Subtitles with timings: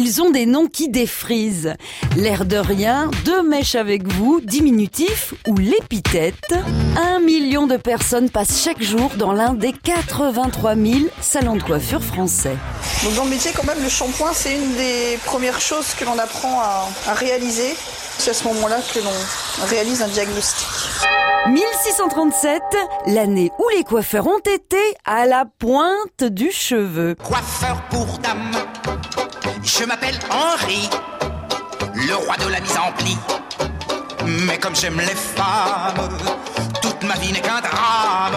[0.00, 1.74] Ils ont des noms qui défrisent.
[2.16, 6.54] L'air de rien, deux mèches avec vous, diminutif ou l'épithète.
[6.96, 12.00] Un million de personnes passent chaque jour dans l'un des 83 000 salons de coiffure
[12.00, 12.54] français.
[13.02, 16.16] Donc dans le métier, quand même, le shampoing, c'est une des premières choses que l'on
[16.16, 17.74] apprend à, à réaliser.
[18.18, 20.68] C'est à ce moment-là que l'on réalise un diagnostic.
[21.48, 22.62] 1637,
[23.06, 27.14] l'année où les coiffeurs ont été à la pointe du cheveu.
[27.24, 28.52] Coiffeur pour dame,
[29.62, 30.88] je m'appelle Henri,
[31.94, 33.16] le roi de la mise en pli.
[34.46, 36.08] Mais comme j'aime les femmes,
[36.82, 38.36] toute ma vie n'est qu'un drame.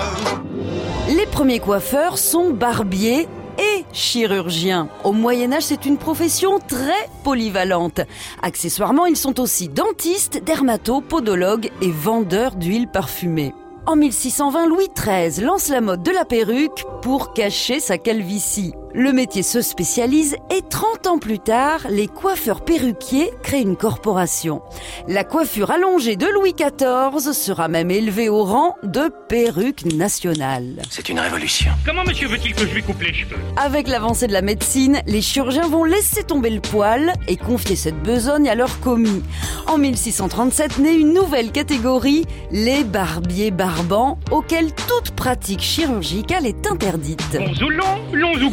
[1.09, 4.87] Les premiers coiffeurs sont barbiers et chirurgiens.
[5.03, 8.01] Au Moyen Âge, c'est une profession très polyvalente.
[8.41, 13.53] Accessoirement, ils sont aussi dentistes, dermatos, podologues et vendeurs d'huile parfumée.
[13.85, 18.73] En 1620, Louis XIII lance la mode de la perruque pour cacher sa calvitie.
[18.93, 24.61] Le métier se spécialise et 30 ans plus tard, les coiffeurs perruquiers créent une corporation.
[25.07, 30.81] La coiffure allongée de Louis XIV sera même élevée au rang de perruque nationale.
[30.89, 31.71] C'est une révolution.
[31.85, 33.37] Comment monsieur veut-il que je lui coupe les cheveux?
[33.55, 38.01] Avec l'avancée de la médecine, les chirurgiens vont laisser tomber le poil et confier cette
[38.03, 39.23] besogne à leurs commis.
[39.67, 47.21] En 1637 naît une nouvelle catégorie, les barbiers barbants, auxquels toute pratique chirurgicale est interdite.
[47.33, 48.51] Long ou long, long ou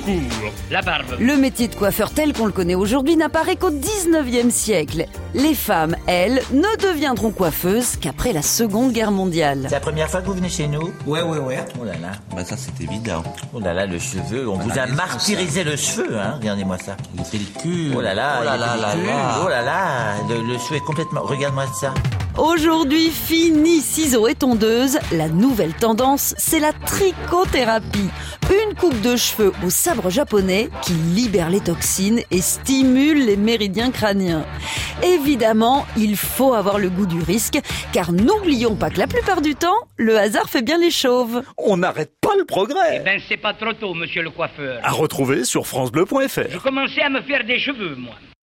[0.70, 1.06] La barbe.
[1.18, 5.06] Le métier de coiffeur tel qu'on le connaît aujourd'hui n'apparaît qu'au 19e siècle.
[5.34, 9.62] Les femmes, elles, ne deviendront coiffeuses qu'après la Seconde Guerre mondiale.
[9.64, 10.92] C'est la première fois que vous venez chez nous?
[11.06, 11.58] Ouais, ouais, ouais.
[11.80, 12.12] Oh là là.
[12.34, 13.22] Bah ça c'est évident.
[13.54, 14.48] Oh là là, le cheveu.
[14.48, 16.34] On Voilà, vous a martyrisé le cheveu, hein.
[16.40, 16.96] Regardez-moi ça.
[17.16, 17.94] Les pellicules.
[17.96, 18.94] Oh là là, oh là là.
[19.44, 21.22] Oh là là, le, le cheveu est complètement.
[21.22, 21.94] Regarde-moi ça.
[22.36, 28.11] Aujourd'hui, fini ciseaux et tondeuse, la nouvelle tendance, c'est la trichothérapie.
[28.50, 33.91] Une coupe de cheveux au sabre japonais qui libère les toxines et stimule les méridiens
[33.91, 34.44] crâniens.
[35.03, 37.59] Évidemment, il faut avoir le goût du risque,
[37.92, 41.43] car n'oublions pas que la plupart du temps, le hasard fait bien les chauves.
[41.56, 43.00] On n'arrête pas le Eh progrès.
[43.04, 44.81] ben c'est pas trop tôt, monsieur le coiffeur.
[44.82, 46.50] À retrouver sur francebleu.fr.
[46.53, 48.15] Je commençais à me faire des cheveux, moi.